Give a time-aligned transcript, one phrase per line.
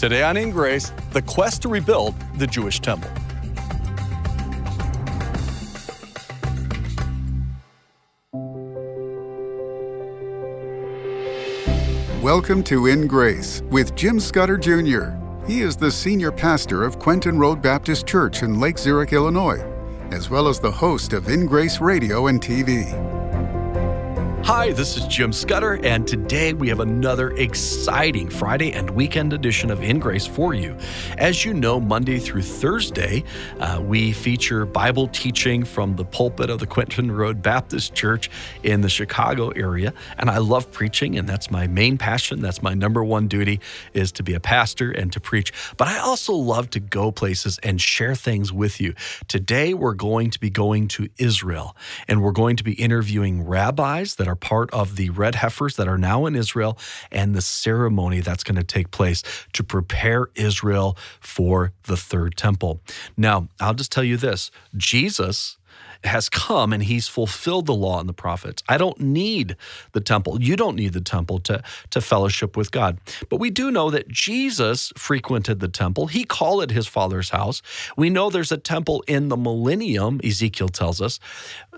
[0.00, 3.10] Today on In Grace, the quest to rebuild the Jewish temple.
[12.22, 15.18] Welcome to In Grace with Jim Scudder Jr.
[15.46, 19.62] He is the senior pastor of Quentin Road Baptist Church in Lake Zurich, Illinois,
[20.12, 23.19] as well as the host of In Grace Radio and TV.
[24.52, 29.70] Hi, this is Jim Scudder, and today we have another exciting Friday and weekend edition
[29.70, 30.76] of In Grace for you.
[31.18, 33.22] As you know, Monday through Thursday,
[33.60, 38.28] uh, we feature Bible teaching from the pulpit of the Quentin Road Baptist Church
[38.64, 39.94] in the Chicago area.
[40.18, 42.42] And I love preaching, and that's my main passion.
[42.42, 43.60] That's my number one duty
[43.94, 45.52] is to be a pastor and to preach.
[45.76, 48.94] But I also love to go places and share things with you.
[49.28, 51.76] Today, we're going to be going to Israel,
[52.08, 55.88] and we're going to be interviewing rabbis that are part of the red heifers that
[55.88, 56.78] are now in Israel
[57.10, 59.22] and the ceremony that's going to take place
[59.52, 62.80] to prepare Israel for the third temple.
[63.16, 65.56] Now, I'll just tell you this Jesus
[66.04, 68.62] has come and he's fulfilled the law and the prophets.
[68.68, 69.56] I don't need
[69.92, 70.40] the temple.
[70.42, 72.98] You don't need the temple to, to fellowship with God.
[73.28, 76.06] But we do know that Jesus frequented the temple.
[76.06, 77.62] He called it his father's house.
[77.96, 81.20] We know there's a temple in the millennium, Ezekiel tells us.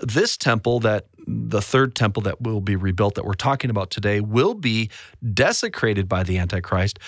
[0.01, 4.21] This temple that the third temple that will be rebuilt that we're talking about today
[4.21, 4.91] will be
[5.33, 6.99] desecrated by the Antichrist.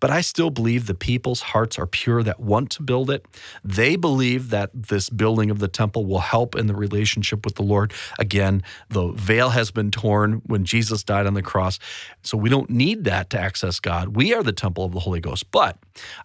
[0.00, 3.26] But I still believe the people's hearts are pure that want to build it.
[3.62, 7.62] They believe that this building of the temple will help in the relationship with the
[7.62, 7.92] Lord.
[8.18, 11.78] Again, the veil has been torn when Jesus died on the cross.
[12.22, 14.16] So we don't need that to access God.
[14.16, 15.50] We are the temple of the Holy Ghost.
[15.50, 15.76] But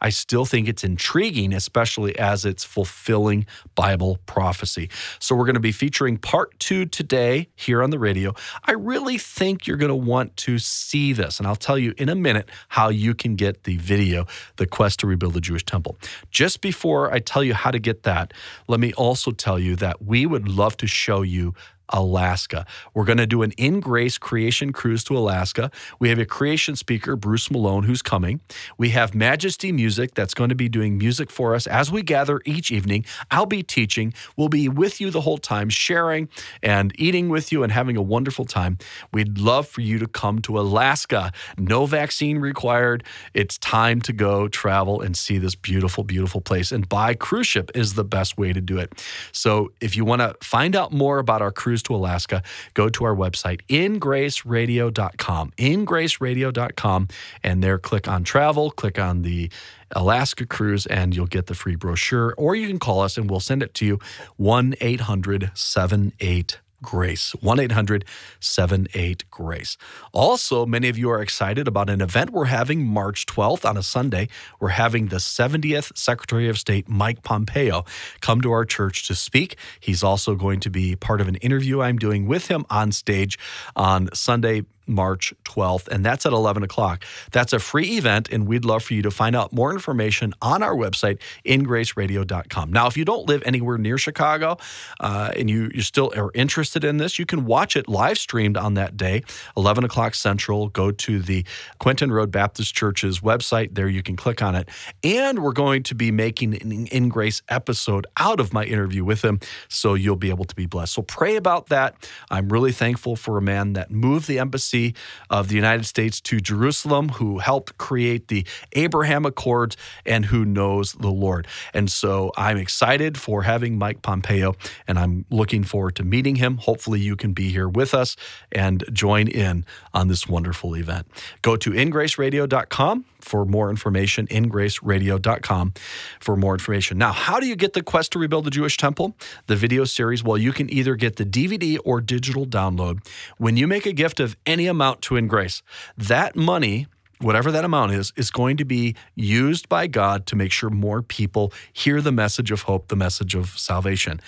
[0.02, 4.90] I still think it's intriguing, especially as it's fulfilling Bible prophecy.
[5.20, 8.34] So we're going to be featuring part two today here on the radio.
[8.64, 11.40] I really think you're going to want to see this.
[11.40, 15.02] And I'll tell you in a minute how you can get the video, The Quest
[15.02, 15.98] to Rebuild the Jewish Temple.
[16.32, 18.34] Just before I tell you how to get that,
[18.68, 21.54] let me also tell you that we would love to show you
[21.90, 22.66] Alaska.
[22.94, 25.72] We're going to do an in grace creation cruise to Alaska.
[26.00, 28.42] We have a creation speaker, Bruce Malone, who's coming.
[28.78, 32.42] We have Majesty Music that's going to be doing music for us as we gather
[32.46, 33.06] each evening.
[33.32, 34.14] I'll be teaching.
[34.36, 36.30] We'll be with you the whole time, sharing
[36.64, 38.78] and eating with you and having a wonderful time.
[39.12, 41.32] We'd love for you to come to Alaska.
[41.58, 43.04] No vaccine required.
[43.34, 46.72] It's time to go travel and see this beautiful, beautiful place.
[46.72, 49.04] And by cruise ship is the best way to do it.
[49.32, 52.42] So if you want to find out more about our cruise, cruise to Alaska,
[52.74, 57.08] go to our website, ingraceradio.com, ingraceradio.com,
[57.44, 59.52] and there click on travel, click on the
[59.92, 62.34] Alaska cruise, and you'll get the free brochure.
[62.38, 64.00] Or you can call us and we'll send it to you
[64.38, 67.34] 1 800 78 Grace.
[67.42, 68.06] 1 800
[68.40, 69.78] 78 Grace.
[70.14, 73.84] Also, many of you are excited about an event we're having March 12th on a
[73.84, 74.28] Sunday.
[74.60, 77.86] We're having the 70th Secretary of State, Mike Pompeo,
[78.22, 79.58] come to our church to speak.
[79.80, 83.38] He's also going to be part of an interview I'm doing with him on stage
[83.76, 87.04] on Sunday, March 12th, and that's at 11 o'clock.
[87.32, 90.64] That's a free event, and we'd love for you to find out more information on
[90.64, 92.72] our website, ingraceradio.com.
[92.72, 94.58] Now, if you don't live anywhere near Chicago
[95.00, 98.58] uh, and you, you still are interested in this, you can watch it live streamed
[98.58, 99.24] on that day,
[99.58, 100.70] 11 o'clock Central.
[100.70, 101.46] Go to the
[101.80, 103.76] Quentin Road Baptist Church's website.
[103.76, 104.70] There you can click on it.
[105.04, 109.24] And we're going to be making an In Grace episode out of my interview with
[109.24, 110.94] him, so you'll be able to be blessed.
[110.94, 111.96] So pray about that.
[112.30, 114.96] I'm really thankful for a man that moved the embassy embassy
[115.30, 120.94] of the United States to Jerusalem, who helped create the Abraham Accords and who knows
[120.94, 121.48] the Lord.
[121.74, 124.56] And so I'm excited for having Mike Pompeo,
[124.88, 126.58] and I'm looking forward to meeting him.
[126.58, 128.16] Hopefully, you can be here with us
[128.52, 131.08] and join in on this wonderful event.
[131.42, 135.74] Go to ingraceradio.com for more information, ingraceradio.com
[136.20, 136.98] for more information.
[136.98, 139.16] Now, how do you get the quest to rebuild the Jewish temple?
[139.48, 143.06] The video series, well, you can either get the DVD or digital download.
[143.38, 145.64] When you make a gift of any amount to Ingrace,
[145.98, 146.88] that money
[147.20, 151.02] whatever that amount is, is going to be used by God to make sure more
[151.02, 154.20] people hear the message of hope, the message of salvation.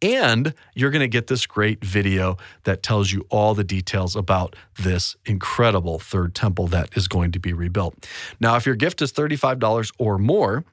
[0.00, 4.56] And you're going to get this great video that tells you all the details about
[4.80, 8.08] this incredible third temple that is going to be rebuilt.
[8.40, 10.64] Now, if your gift is $35 or more,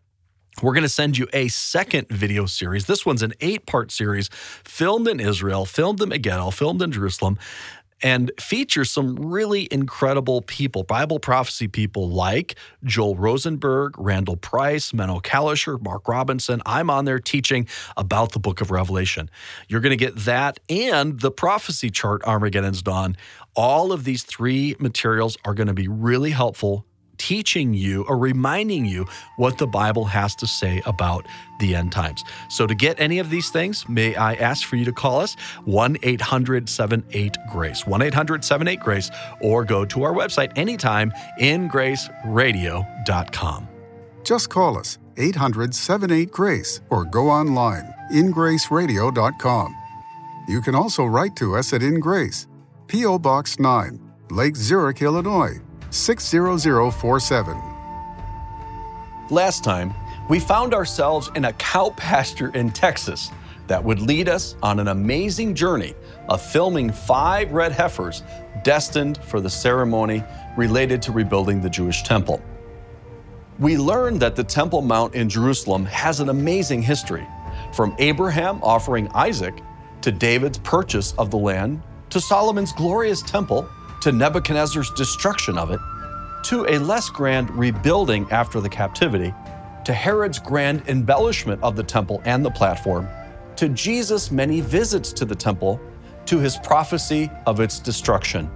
[0.62, 2.86] we're going to send you a second video series.
[2.86, 4.30] This one's an eight part series
[4.64, 7.38] filmed in Israel, filmed in Megiddo, filmed in Jerusalem
[8.02, 15.20] and features some really incredible people, Bible prophecy people like Joel Rosenberg, Randall Price, Meno
[15.20, 16.62] Kalisher, Mark Robinson.
[16.66, 17.68] I'm on there teaching
[17.98, 19.30] about the book of Revelation.
[19.68, 23.18] You're going to get that and the prophecy chart, Armageddon's Dawn.
[23.56, 26.86] All of these three materials are going to be really helpful
[27.20, 29.06] teaching you or reminding you
[29.38, 31.28] what the Bible has to say about
[31.60, 32.24] the end times.
[32.50, 35.36] So, to get any of these things, may I ask for you to call us
[35.66, 39.12] 1 800 78 Grace, 1 800 78 Grace,
[39.42, 43.68] or go to our website anytime, ingraceradio.com.
[44.24, 49.76] Just call us 800 78 Grace or go online ingraceradio.com.
[50.48, 52.48] You can also write to us at In Grace,
[52.88, 53.20] P.O.
[53.20, 54.00] Box 9,
[54.32, 55.60] Lake Zurich, Illinois
[55.92, 57.62] 60047.
[59.30, 59.94] Last time,
[60.28, 63.32] we found ourselves in a cow pasture in Texas
[63.68, 65.94] that would lead us on an amazing journey
[66.28, 68.24] of filming five red heifers
[68.64, 70.24] destined for the ceremony
[70.58, 72.42] related to rebuilding the Jewish temple.
[73.60, 77.28] We learned that the Temple Mount in Jerusalem has an amazing history,
[77.74, 79.62] from Abraham offering Isaac
[80.02, 83.70] to David's purchase of the land to Solomon's glorious temple
[84.02, 85.80] to Nebuchadnezzar's destruction of it
[86.44, 89.34] to a less grand rebuilding after the captivity
[89.86, 93.08] to Herod's grand embellishment of the temple and the platform
[93.56, 95.82] to Jesus' many visits to the temple
[96.26, 98.50] to his prophecy of its destruction.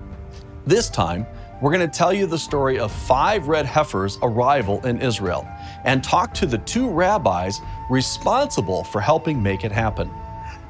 [0.66, 1.26] This time,
[1.62, 5.46] we're going to tell you the story of five red heifers' arrival in Israel
[5.84, 10.10] and talk to the two rabbis responsible for helping make it happen.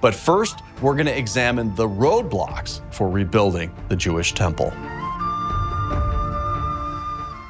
[0.02, 4.74] But first, we're going to examine the roadblocks for rebuilding the Jewish temple.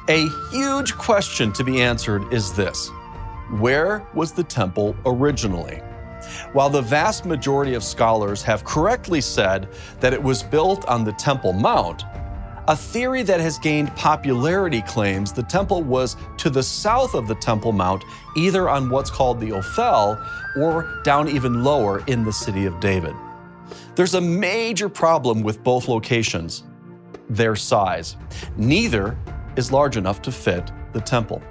[0.08, 2.90] A huge question to be answered is this
[3.58, 5.80] Where was the temple originally?
[6.52, 9.68] While the vast majority of scholars have correctly said
[10.00, 12.04] that it was built on the Temple Mount,
[12.66, 17.34] a theory that has gained popularity claims the temple was to the south of the
[17.34, 18.04] Temple Mount,
[18.36, 20.18] either on what's called the Ophel
[20.56, 23.14] or down even lower in the city of David.
[23.94, 26.64] There's a major problem with both locations
[27.28, 28.16] their size.
[28.56, 29.16] Neither
[29.56, 31.42] is large enough to fit the temple.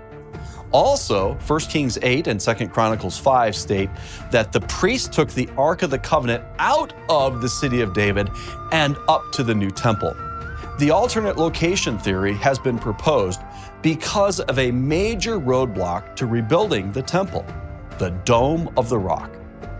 [0.72, 3.90] Also, 1 Kings 8 and 2 Chronicles 5 state
[4.32, 8.30] that the priest took the Ark of the Covenant out of the city of David
[8.72, 10.16] and up to the new temple.
[10.80, 13.42] The alternate location theory has been proposed
[13.84, 17.46] because of a major roadblock to rebuilding the temple
[18.00, 19.30] the Dome of the Rock.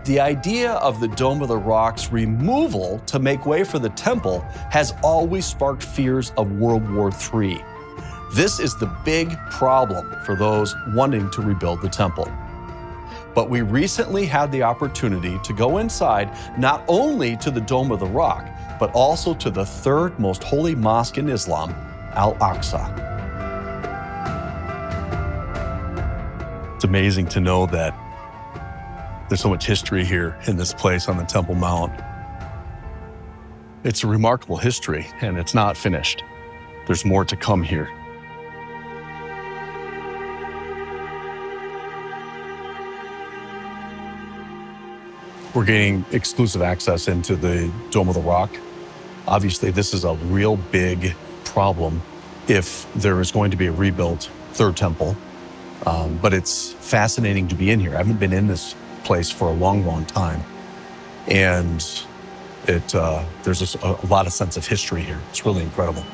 [0.04, 4.42] The idea of the Dome of the Rock's removal to make way for the temple
[4.70, 7.60] has always sparked fears of World War III.
[8.32, 12.30] This is the big problem for those wanting to rebuild the temple.
[13.34, 17.98] But we recently had the opportunity to go inside not only to the Dome of
[17.98, 18.48] the Rock,
[18.84, 21.70] but also to the third most holy mosque in Islam,
[22.16, 22.84] Al Aqsa.
[26.74, 27.94] It's amazing to know that
[29.30, 31.98] there's so much history here in this place on the Temple Mount.
[33.84, 36.22] It's a remarkable history, and it's not finished.
[36.86, 37.88] There's more to come here.
[45.54, 48.54] We're getting exclusive access into the Dome of the Rock.
[49.26, 52.02] Obviously, this is a real big problem
[52.48, 55.16] if there is going to be a rebuilt third temple.
[55.86, 57.94] Um, but it's fascinating to be in here.
[57.94, 58.74] I haven't been in this
[59.04, 60.42] place for a long, long time.
[61.26, 61.84] And
[62.66, 65.20] it uh, there's a, a lot of sense of history here.
[65.30, 66.04] It's really incredible.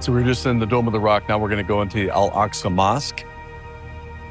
[0.00, 1.28] So we're just in the Dome of the Rock.
[1.28, 3.24] Now we're going to go into the Al Aqsa Mosque.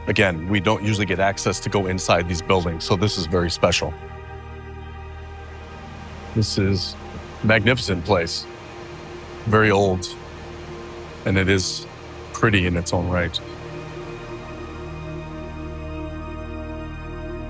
[0.07, 3.51] Again, we don't usually get access to go inside these buildings, so this is very
[3.51, 3.93] special.
[6.35, 6.95] This is
[7.43, 8.45] a magnificent place,
[9.45, 10.15] very old,
[11.25, 11.87] and it is
[12.33, 13.39] pretty in its own right.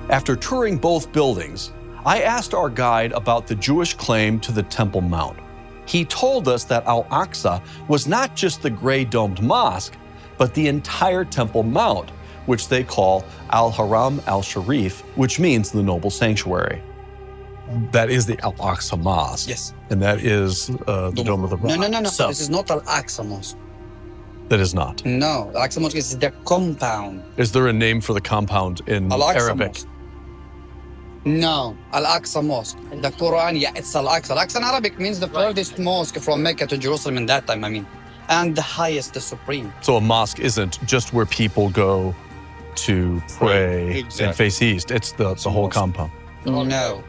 [0.09, 1.71] After touring both buildings,
[2.05, 5.37] I asked our guide about the Jewish claim to the Temple Mount.
[5.85, 9.97] He told us that Al Aqsa was not just the gray domed mosque,
[10.37, 12.11] but the entire Temple Mount,
[12.45, 16.81] which they call Al Haram al Sharif, which means the noble sanctuary.
[17.91, 19.47] That is the Al Aqsa Mosque.
[19.49, 19.73] Yes.
[19.89, 21.65] And that is uh, the Dome of the Rock.
[21.69, 22.09] No, no, no, no.
[22.09, 23.57] So, This is not Al Aqsa Mosque.
[24.49, 25.05] that is not.
[25.05, 27.23] No, Al Aqsa Mosque is the compound.
[27.37, 29.67] Is there a name for the compound in Al Aqsa Arabic?
[29.73, 29.87] Mosque.
[31.25, 32.77] No, Al Aqsa Mosque.
[32.91, 34.31] In the Quran, yeah, it's Al Aqsa.
[34.31, 37.63] Al Aqsa in Arabic means the furthest mosque from Mecca to Jerusalem in that time,
[37.63, 37.85] I mean.
[38.29, 39.71] And the highest, the supreme.
[39.81, 42.15] So a mosque isn't just where people go
[42.75, 44.33] to pray and Exactly.
[44.33, 44.91] face east.
[44.91, 46.11] It's the, the whole compound.
[46.45, 47.03] No.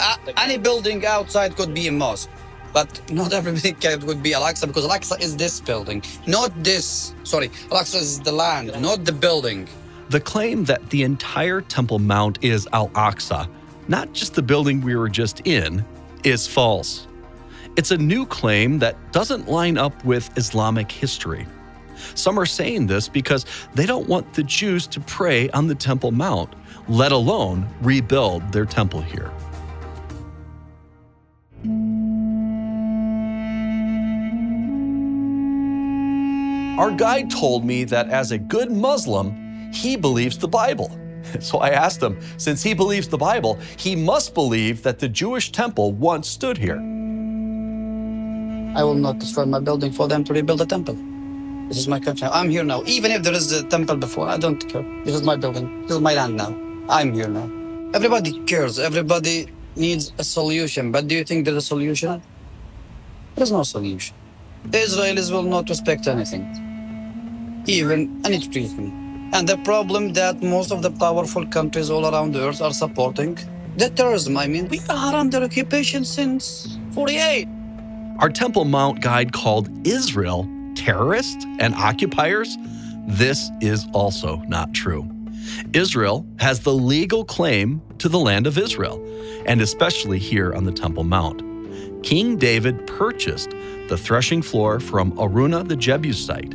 [0.00, 2.30] Uh, any building outside could be a mosque.
[2.72, 6.50] But not everything can- would be Al Aqsa because Al Aqsa is this building, not
[6.62, 7.14] this.
[7.24, 9.68] Sorry, Al Aqsa is the land, not the building.
[10.08, 13.48] The claim that the entire Temple Mount is Al Aqsa,
[13.88, 15.84] not just the building we were just in,
[16.24, 17.06] is false.
[17.76, 21.46] It's a new claim that doesn't line up with Islamic history.
[22.14, 26.10] Some are saying this because they don't want the Jews to pray on the Temple
[26.10, 26.52] Mount,
[26.88, 29.30] let alone rebuild their temple here.
[36.80, 40.90] Our guide told me that as a good Muslim, he believes the Bible.
[41.40, 45.52] So I asked him, since he believes the Bible, he must believe that the Jewish
[45.52, 46.80] temple once stood here.
[48.78, 50.96] I will not destroy my building for them to rebuild a temple.
[51.68, 52.26] This is my country.
[52.32, 52.82] I'm here now.
[52.86, 54.86] Even if there is a temple before, I don't care.
[55.04, 55.82] This is my building.
[55.82, 56.50] This is my land now.
[56.88, 57.48] I'm here now.
[57.92, 58.78] Everybody cares.
[58.78, 59.36] Everybody
[59.76, 60.90] needs a solution.
[60.90, 62.22] But do you think there's a solution?
[63.36, 64.16] There's no solution.
[64.64, 66.44] The Israelis will not respect anything,
[67.66, 68.94] even any treatment.
[69.32, 73.38] And the problem that most of the powerful countries all around the earth are supporting
[73.76, 74.36] the terrorism.
[74.36, 77.46] I mean, we are under occupation since 48.
[78.18, 82.56] Our Temple Mount guide called Israel terrorists and occupiers.
[83.06, 85.08] This is also not true.
[85.72, 89.02] Israel has the legal claim to the land of Israel,
[89.46, 91.42] and especially here on the Temple Mount.
[92.02, 93.50] King David purchased
[93.88, 96.54] the threshing floor from Araunah the Jebusite.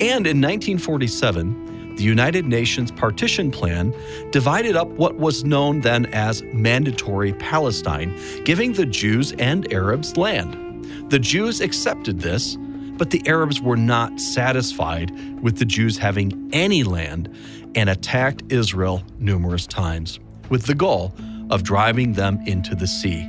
[0.00, 3.94] And in 1947, the United Nations Partition Plan
[4.30, 11.10] divided up what was known then as Mandatory Palestine, giving the Jews and Arabs land.
[11.10, 12.56] The Jews accepted this,
[12.96, 17.34] but the Arabs were not satisfied with the Jews having any land
[17.74, 20.18] and attacked Israel numerous times,
[20.48, 21.14] with the goal
[21.50, 23.28] of driving them into the sea.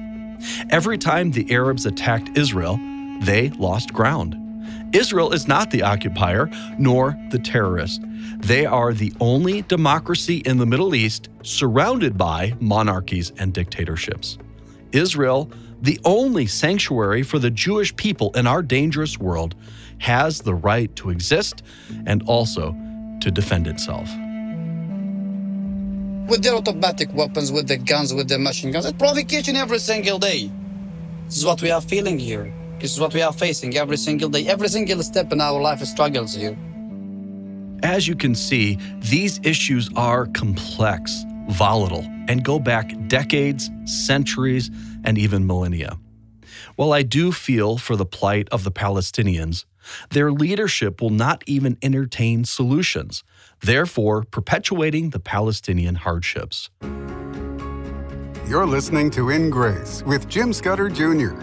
[0.70, 2.80] Every time the Arabs attacked Israel,
[3.22, 4.36] they lost ground.
[4.96, 6.50] Israel is not the occupier
[6.80, 8.02] nor the terrorist.
[8.38, 14.38] They are the only democracy in the Middle East surrounded by monarchies and dictatorships.
[14.94, 19.56] Israel, the only sanctuary for the Jewish people in our dangerous world,
[19.98, 21.62] has the right to exist
[22.06, 22.74] and also
[23.20, 24.10] to defend itself.
[26.30, 30.20] With their automatic weapons, with the guns, with the machine guns, it's provocation every single
[30.20, 30.50] day.
[31.26, 32.54] This is what we are feeling here.
[32.80, 34.48] This is what we are facing every single day.
[34.48, 36.58] Every single step in our life struggles here.
[37.84, 44.72] As you can see, these issues are complex, volatile, and go back decades, centuries,
[45.04, 45.98] and even millennia.
[46.76, 49.66] While I do feel for the plight of the Palestinians,
[50.10, 53.24] their leadership will not even entertain solutions,
[53.62, 56.70] therefore perpetuating the Palestinian hardships.
[58.48, 61.34] You're listening to In Grace with Jim Scudder Jr.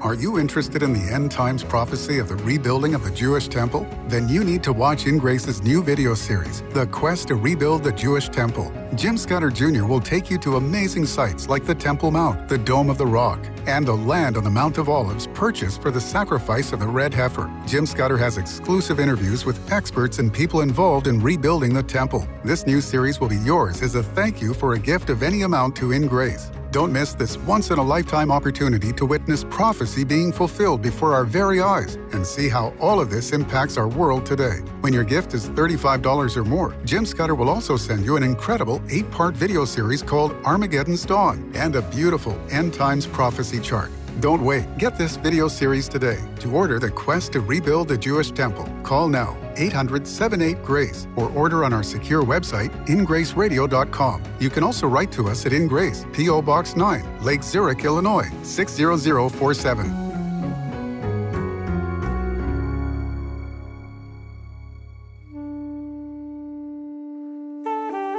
[0.00, 3.84] Are you interested in the end times prophecy of the rebuilding of the Jewish temple?
[4.06, 7.90] Then you need to watch In Grace's new video series, The Quest to Rebuild the
[7.90, 8.72] Jewish Temple.
[8.94, 9.86] Jim Scudder Jr.
[9.86, 13.44] will take you to amazing sites like the Temple Mount, the Dome of the Rock,
[13.66, 17.12] and the land on the Mount of Olives purchased for the sacrifice of the red
[17.12, 17.52] heifer.
[17.66, 22.24] Jim Scudder has exclusive interviews with experts and people involved in rebuilding the temple.
[22.44, 25.42] This new series will be yours as a thank you for a gift of any
[25.42, 26.52] amount to In Grace.
[26.70, 31.24] Don't miss this once in a lifetime opportunity to witness prophecy being fulfilled before our
[31.24, 34.58] very eyes and see how all of this impacts our world today.
[34.82, 38.82] When your gift is $35 or more, Jim Scudder will also send you an incredible
[38.90, 43.90] eight part video series called Armageddon's Dawn and a beautiful end times prophecy chart.
[44.20, 44.66] Don't wait.
[44.78, 46.18] Get this video series today.
[46.40, 51.30] To order The Quest to Rebuild the Jewish Temple, call now 800 78 Grace or
[51.30, 54.22] order on our secure website, ingraceradio.com.
[54.40, 56.42] You can also write to us at In Grace, P.O.
[56.42, 60.08] Box 9, Lake Zurich, Illinois 60047.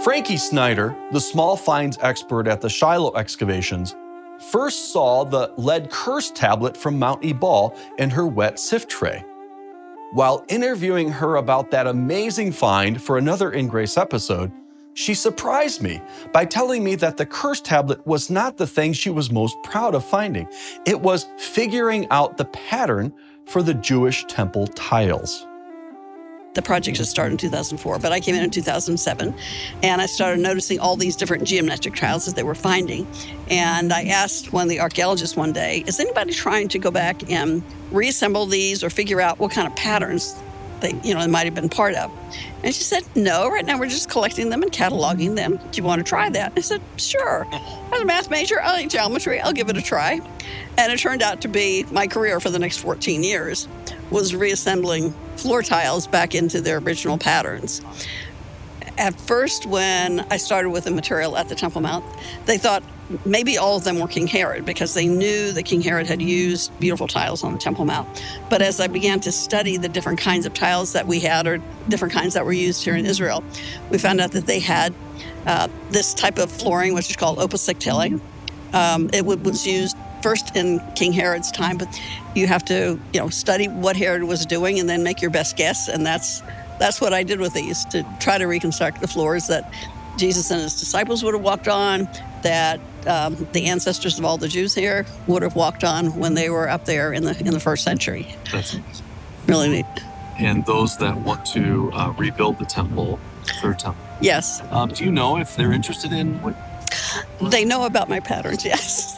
[0.02, 3.96] Frankie Snyder, the small finds expert at the Shiloh excavations,
[4.40, 9.24] first saw the lead curse tablet from Mount Ebal in her wet sift tray.
[10.12, 14.52] While interviewing her about that amazing find for another In Grace episode,
[14.96, 16.02] she surprised me
[16.34, 19.96] by telling me that the curse tablet was not the thing she was most proud
[19.96, 20.48] of finding.
[20.86, 23.14] It was figuring out the pattern
[23.46, 25.46] for the Jewish temple tiles.
[26.56, 29.36] The project had started in 2004, but I came in in 2007
[29.84, 33.08] and I started noticing all these different geometric tiles that they were finding.
[33.52, 37.30] And I asked one of the archaeologists one day, is anybody trying to go back
[37.30, 40.36] and reassemble these or figure out what kind of patterns
[40.80, 42.12] they, you know, they might have been part of?
[42.64, 45.58] And she said, no, right now we're just collecting them and cataloging them.
[45.58, 46.54] Do you want to try that?
[46.58, 47.46] I said, sure.
[47.94, 49.40] As a math major, I like geometry.
[49.40, 50.20] I'll give it a try.
[50.80, 53.68] And it turned out to be my career for the next 14 years
[54.10, 57.82] was reassembling floor tiles back into their original patterns.
[58.98, 62.04] At first, when I started with the material at the Temple Mount,
[62.46, 62.84] they thought
[63.26, 66.78] maybe all of them were King Herod because they knew that King Herod had used
[66.80, 68.08] beautiful tiles on the Temple Mount.
[68.50, 71.62] But as I began to study the different kinds of tiles that we had or
[71.88, 73.44] different kinds that were used here in Israel,
[73.90, 74.94] we found out that they had
[75.46, 78.20] uh, this type of flooring, which is called opus sectile.
[78.74, 82.02] Um, it was used first in King Herod's time, but
[82.36, 85.56] you have to, you know, study what Herod was doing and then make your best
[85.58, 85.88] guess.
[85.88, 86.42] And that's
[86.80, 89.72] that's what I did with these to try to reconstruct the floors that
[90.18, 92.08] Jesus and his disciples would have walked on,
[92.42, 96.50] that um, the ancestors of all the Jews here would have walked on when they
[96.50, 98.28] were up there in the in the first century.
[98.52, 98.78] That's
[99.48, 99.86] really neat.
[100.38, 103.20] And those that want to uh, rebuild the temple,
[103.62, 104.02] third temple.
[104.22, 104.62] Yes.
[104.72, 106.56] Um, do you know if they're interested in what?
[107.42, 108.66] They know about my patterns.
[108.70, 109.18] Yes.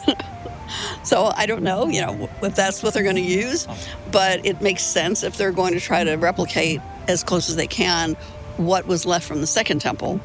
[1.02, 3.76] So I don't know, you know, if that's what they're going to use, oh.
[4.10, 7.66] but it makes sense if they're going to try to replicate as close as they
[7.66, 8.14] can
[8.56, 10.20] what was left from the second temple,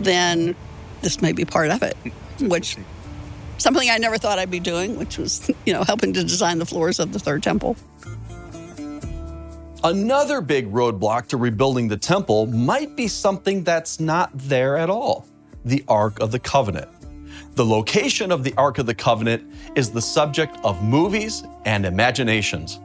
[0.00, 0.56] then
[1.02, 1.96] this may be part of it,
[2.40, 2.76] which
[3.58, 6.66] something I never thought I'd be doing, which was, you know, helping to design the
[6.66, 7.76] floors of the third temple.
[9.84, 15.26] Another big roadblock to rebuilding the temple might be something that's not there at all
[15.64, 16.88] the Ark of the Covenant.
[17.56, 22.80] The location of the Ark of the Covenant is the subject of movies and imaginations.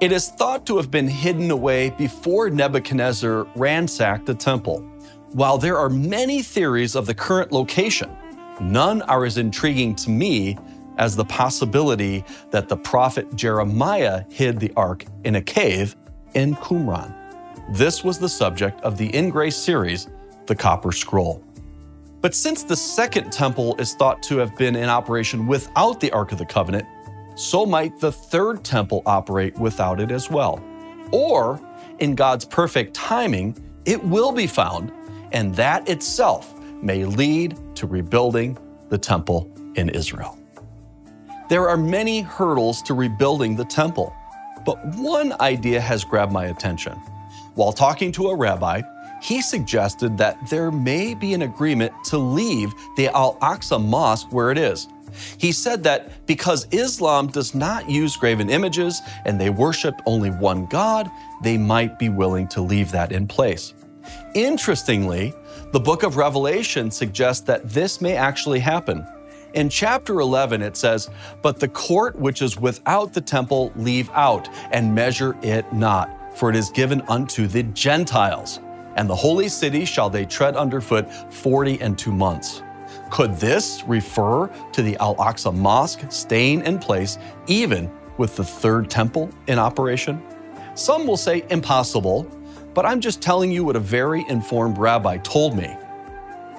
[0.00, 4.80] It is thought to have been hidden away before Nebuchadnezzar ransacked the temple.
[5.30, 8.10] While there are many theories of the current location,
[8.60, 10.58] none are as intriguing to me
[10.98, 15.94] as the possibility that the prophet Jeremiah hid the ark in a cave
[16.34, 17.14] in Qumran.
[17.76, 20.08] This was the subject of the In Grace series,
[20.46, 21.44] The Copper Scroll.
[22.20, 26.32] But since the second temple is thought to have been in operation without the Ark
[26.32, 26.86] of the Covenant,
[27.34, 30.62] so might the third temple operate without it as well.
[31.12, 31.58] Or,
[31.98, 34.92] in God's perfect timing, it will be found,
[35.32, 38.58] and that itself may lead to rebuilding
[38.90, 40.38] the temple in Israel.
[41.48, 44.14] There are many hurdles to rebuilding the temple,
[44.66, 46.92] but one idea has grabbed my attention.
[47.54, 48.82] While talking to a rabbi,
[49.20, 54.50] he suggested that there may be an agreement to leave the Al Aqsa Mosque where
[54.50, 54.88] it is
[55.38, 60.66] he said that because Islam does not use graven images and they worship only one
[60.66, 61.10] God,
[61.42, 63.74] they might be willing to leave that in place.
[64.34, 65.32] Interestingly,
[65.72, 69.06] the book of Revelation suggests that this may actually happen.
[69.54, 71.10] In chapter 11, it says,
[71.42, 76.50] But the court which is without the temple leave out, and measure it not, for
[76.50, 78.60] it is given unto the Gentiles.
[78.96, 82.62] And the holy city shall they tread underfoot forty and two months.
[83.10, 88.90] Could this refer to the Al Aqsa Mosque staying in place even with the third
[88.90, 90.22] temple in operation?
[90.74, 92.24] Some will say impossible,
[92.74, 95.76] but I'm just telling you what a very informed rabbi told me.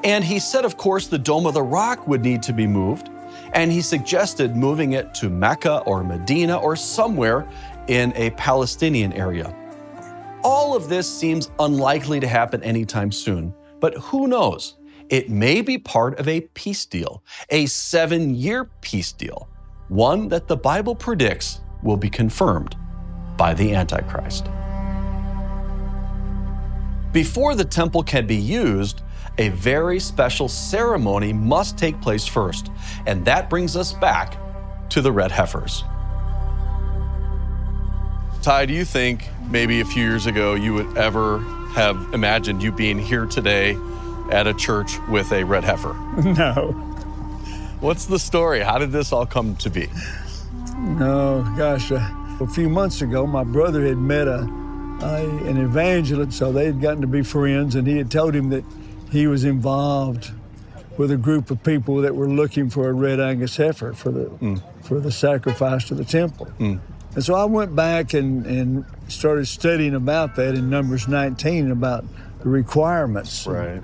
[0.04, 3.10] And he said, of course, the Dome of the Rock would need to be moved,
[3.54, 7.48] and he suggested moving it to Mecca or Medina or somewhere
[7.88, 9.56] in a Palestinian area.
[10.43, 14.77] All of this seems unlikely to happen anytime soon, but who knows?
[15.10, 19.49] It may be part of a peace deal, a seven year peace deal,
[19.89, 22.75] one that the Bible predicts will be confirmed
[23.38, 24.45] by the Antichrist.
[27.12, 29.04] Before the temple can be used,
[29.38, 32.71] a very special ceremony must take place first,
[33.06, 34.38] and that brings us back
[34.89, 35.84] to the red heifers.
[38.41, 41.39] Ty, do you think maybe a few years ago you would ever
[41.73, 43.77] have imagined you being here today
[44.32, 45.93] at a church with a red heifer?
[46.23, 46.71] No.
[47.82, 48.60] What's the story?
[48.62, 49.88] How did this all come to be?
[50.77, 52.08] No, gosh, uh,
[52.39, 57.01] a few months ago, my brother had met a, an evangelist, so they had gotten
[57.01, 58.63] to be friends, and he had told him that
[59.12, 60.32] he was involved
[60.97, 64.25] with a group of people that were looking for a red Angus heifer for the
[64.25, 64.62] mm.
[64.84, 66.47] for the sacrifice to the temple.
[66.60, 66.80] Mm.
[67.13, 72.06] And so I went back and, and started studying about that in Numbers 19 about
[72.39, 73.45] the requirements.
[73.45, 73.84] Right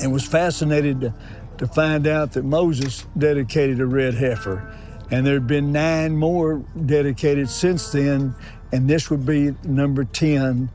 [0.00, 1.14] and was fascinated to,
[1.58, 4.74] to find out that Moses dedicated a red heifer.
[5.10, 8.34] And there had been nine more dedicated since then,
[8.72, 10.70] and this would be number 10.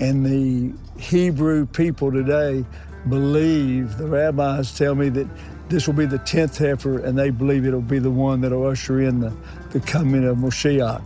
[0.00, 2.64] And the Hebrew people today
[3.08, 5.26] believe, the rabbis tell me that
[5.68, 9.00] this will be the 10th heifer, and they believe it'll be the one that'll usher
[9.00, 9.32] in the,
[9.72, 11.02] the coming of Moshiach.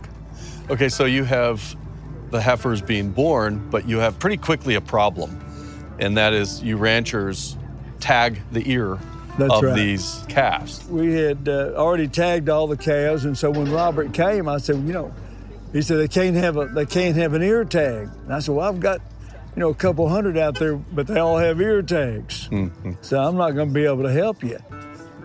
[0.69, 1.75] Okay, so you have
[2.29, 5.43] the heifers being born, but you have pretty quickly a problem
[5.99, 7.57] and that is you ranchers
[7.99, 8.97] tag the ear
[9.37, 9.75] That's of right.
[9.75, 10.85] these calves.
[10.87, 14.75] We had uh, already tagged all the calves, and so when Robert came, I said,
[14.77, 15.13] you know,
[15.73, 18.09] he said they can't have a they can't have an ear tag.
[18.23, 19.01] And I said, well, I've got
[19.55, 22.93] you know a couple hundred out there, but they all have ear tags, mm-hmm.
[23.01, 24.59] so I'm not going to be able to help you.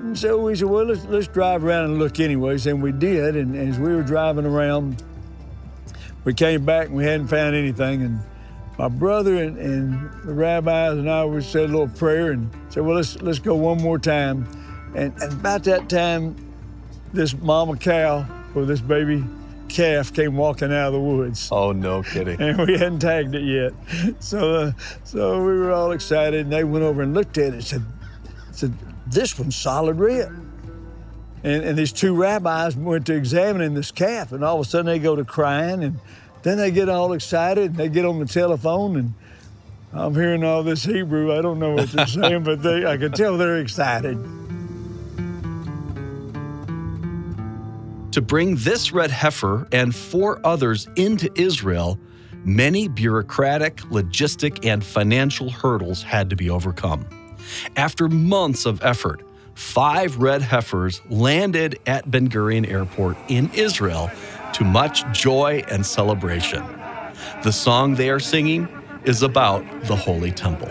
[0.03, 2.67] And so we said, well, let's, let's drive around and look anyways.
[2.67, 3.37] And we did.
[3.37, 5.01] And as we were driving around,
[6.25, 8.03] we came back and we hadn't found anything.
[8.03, 8.21] And
[8.77, 12.85] my brother and, and the rabbis and I we said a little prayer and said,
[12.85, 14.49] well, let's, let's go one more time.
[14.97, 16.35] And, and about that time,
[17.13, 19.23] this mama cow or this baby
[19.69, 21.49] calf came walking out of the woods.
[21.53, 22.41] Oh, no kidding.
[22.41, 24.17] And we hadn't tagged it yet.
[24.21, 24.73] So, uh,
[25.05, 27.83] so we were all excited and they went over and looked at it and said,
[28.51, 28.75] said
[29.07, 30.29] this one's solid red.
[31.45, 34.87] And, and these two rabbis went to examining this calf and all of a sudden
[34.87, 35.99] they go to crying and
[36.43, 39.15] then they get all excited and they get on the telephone and
[39.93, 41.37] I'm hearing all this Hebrew.
[41.37, 44.17] I don't know what they're saying, but they, I can tell they're excited.
[48.13, 51.99] To bring this red heifer and four others into Israel,
[52.45, 57.07] many bureaucratic, logistic, and financial hurdles had to be overcome.
[57.77, 59.23] After months of effort,
[59.55, 64.11] five red heifers landed at Ben Gurion Airport in Israel
[64.55, 66.65] to much joy and celebration.
[67.43, 68.69] The song they are singing
[69.05, 70.69] is about the Holy Temple.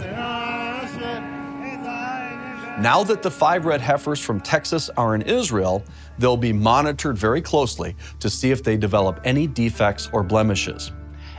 [2.79, 5.84] Now that the five red heifers from Texas are in Israel,
[6.17, 10.91] they'll be monitored very closely to see if they develop any defects or blemishes.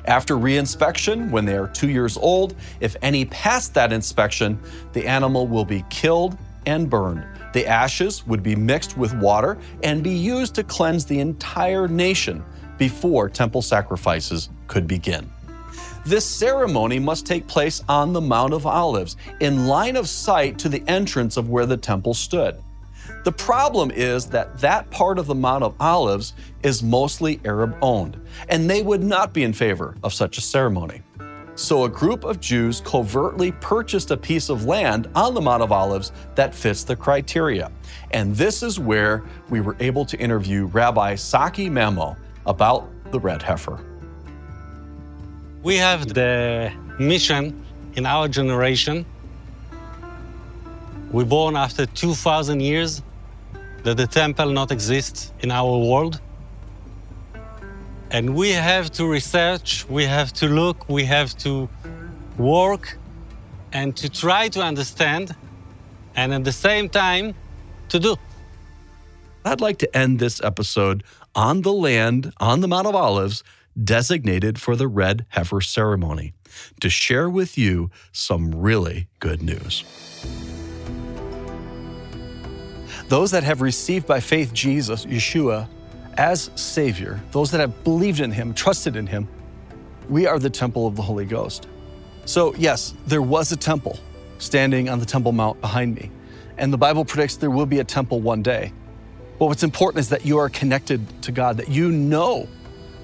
[0.07, 4.59] After reinspection, when they are two years old, if any pass that inspection,
[4.93, 6.37] the animal will be killed
[6.67, 7.25] and burned.
[7.53, 12.45] The ashes would be mixed with water and be used to cleanse the entire nation
[12.79, 15.31] before temple sacrifices could begin.
[16.05, 20.69] This ceremony must take place on the Mount of Olives, in line of sight to
[20.69, 22.61] the entrance of where the temple stood.
[23.25, 28.21] The problem is that that part of the Mount of Olives is mostly Arab owned,
[28.49, 31.03] and they would not be in favor of such a ceremony.
[31.55, 35.71] So a group of Jews covertly purchased a piece of land on the Mount of
[35.71, 37.71] Olives that fits the criteria.
[38.11, 43.43] And this is where we were able to interview Rabbi Saki Mamo about the red
[43.43, 43.85] heifer.
[45.63, 49.07] We have the mission in our generation.
[51.13, 53.03] We're born after 2,000 years
[53.83, 56.21] that the temple not exist in our world.
[58.11, 61.69] And we have to research, we have to look, we have to
[62.37, 62.99] work
[63.73, 65.35] and to try to understand
[66.15, 67.35] and at the same time
[67.89, 68.17] to do.
[69.45, 71.03] I'd like to end this episode
[71.35, 73.43] on the land on the Mount of Olives
[73.83, 76.35] designated for the red heifer ceremony
[76.81, 79.85] to share with you some really good news.
[83.13, 85.69] Those that have received by faith Jesus, Yeshua,
[86.17, 89.29] as Savior, those that have believed in Him, trusted in Him,
[90.09, 91.69] we are the temple of the Holy Ghost.
[92.25, 93.99] So, yes, there was a temple
[94.39, 96.11] standing on the Temple Mount behind me.
[96.57, 98.73] And the Bible predicts there will be a temple one day.
[99.39, 102.49] But what's important is that you are connected to God, that you know,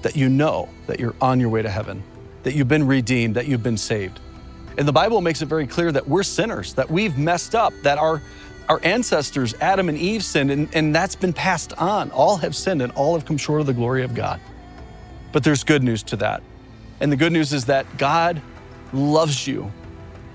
[0.01, 2.01] that you know that you're on your way to heaven,
[2.41, 4.19] that you've been redeemed, that you've been saved.
[4.79, 7.99] And the Bible makes it very clear that we're sinners, that we've messed up, that
[7.99, 8.23] our
[8.69, 12.11] our ancestors, Adam and Eve, sinned, and, and that's been passed on.
[12.11, 14.39] All have sinned and all have come short of the glory of God.
[15.31, 16.43] But there's good news to that.
[16.99, 18.41] And the good news is that God
[18.93, 19.71] loves you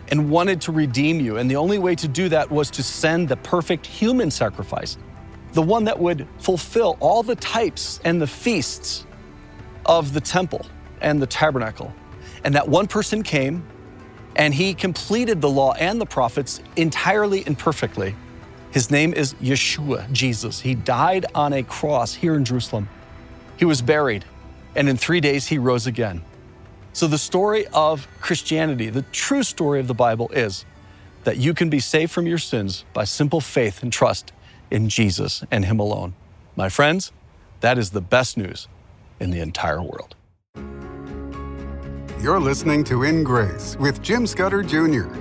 [0.08, 1.36] and wanted to redeem you.
[1.36, 4.98] And the only way to do that was to send the perfect human sacrifice,
[5.52, 9.06] the one that would fulfill all the types and the feasts
[9.86, 10.66] of the temple
[11.00, 11.94] and the tabernacle.
[12.42, 13.64] And that one person came
[14.36, 18.14] and he completed the law and the prophets entirely and perfectly.
[18.70, 20.60] His name is Yeshua, Jesus.
[20.60, 22.88] He died on a cross here in Jerusalem.
[23.56, 24.24] He was buried,
[24.74, 26.22] and in three days he rose again.
[26.92, 30.64] So, the story of Christianity, the true story of the Bible, is
[31.24, 34.32] that you can be saved from your sins by simple faith and trust
[34.70, 36.14] in Jesus and Him alone.
[36.56, 37.12] My friends,
[37.60, 38.68] that is the best news
[39.18, 40.14] in the entire world.
[42.24, 45.12] You're listening to In Grace with Jim Scudder Jr.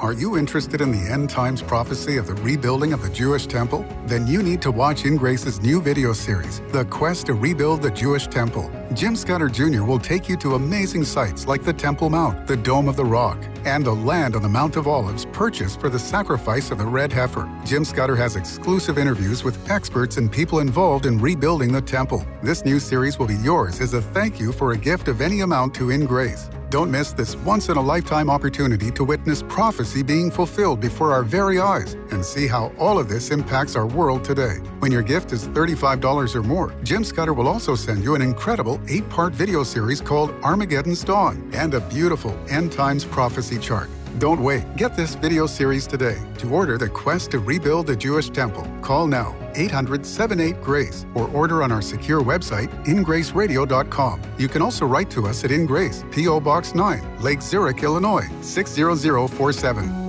[0.00, 3.86] Are you interested in the end times prophecy of the rebuilding of the Jewish temple?
[4.06, 7.90] Then you need to watch In Grace's new video series, The Quest to Rebuild the
[7.90, 8.70] Jewish Temple.
[8.94, 9.84] Jim Scudder Jr.
[9.84, 13.38] will take you to amazing sites like the Temple Mount, the Dome of the Rock,
[13.64, 17.12] and the land on the Mount of Olives purchased for the sacrifice of the red
[17.12, 17.50] heifer.
[17.64, 22.26] Jim Scudder has exclusive interviews with experts and people involved in rebuilding the temple.
[22.42, 25.40] This new series will be yours as a thank you for a gift of any
[25.40, 26.50] amount to In Grace.
[26.72, 31.22] Don't miss this once in a lifetime opportunity to witness prophecy being fulfilled before our
[31.22, 34.54] very eyes and see how all of this impacts our world today.
[34.78, 38.80] When your gift is $35 or more, Jim Scudder will also send you an incredible
[38.88, 43.90] eight part video series called Armageddon's Dawn and a beautiful end times prophecy chart.
[44.18, 44.64] Don't wait.
[44.76, 46.18] Get this video series today.
[46.38, 51.28] To order the quest to rebuild the Jewish temple, call now 800 78 Grace or
[51.28, 54.22] order on our secure website, ingraceradio.com.
[54.38, 56.40] You can also write to us at In Grace, P.O.
[56.40, 60.02] Box 9, Lake Zurich, Illinois 60047.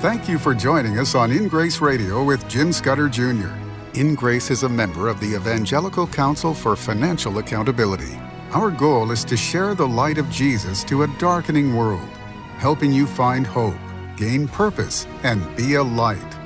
[0.00, 3.65] Thank you for joining us on In Grace Radio with Jim Scudder Jr.
[3.96, 8.18] In Grace is a member of the Evangelical Council for Financial Accountability.
[8.50, 12.06] Our goal is to share the light of Jesus to a darkening world,
[12.58, 13.78] helping you find hope,
[14.18, 16.36] gain purpose, and be a light.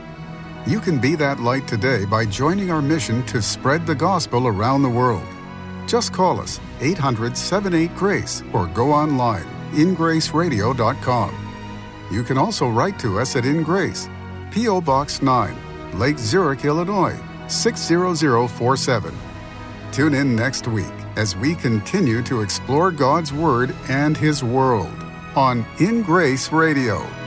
[0.64, 4.82] You can be that light today by joining our mission to spread the gospel around
[4.82, 5.26] the world.
[5.88, 11.34] Just call us 800 78 Grace or go online ingraceradio.com.
[12.12, 14.08] You can also write to us at In Grace,
[14.52, 14.80] P.O.
[14.82, 19.14] Box 9, Lake Zurich, Illinois 60047.
[19.92, 20.86] Tune in next week
[21.16, 24.94] as we continue to explore God's Word and His world
[25.34, 27.19] on In Grace Radio.